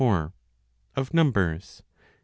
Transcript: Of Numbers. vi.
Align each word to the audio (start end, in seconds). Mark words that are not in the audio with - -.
Of 0.95 1.13
Numbers. 1.13 1.83
vi. 1.87 2.07